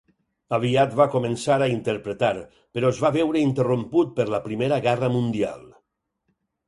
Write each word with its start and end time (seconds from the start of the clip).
Aviat 0.57 0.95
va 1.01 1.05
començar 1.15 1.57
a 1.65 1.67
interpretar, 1.73 2.31
però 2.77 2.91
es 2.95 3.01
va 3.05 3.11
veure 3.17 3.43
interromput 3.49 4.17
per 4.21 4.27
la 4.35 4.41
Primera 4.49 4.81
Guerra 4.87 5.11
Mundial. 5.19 5.63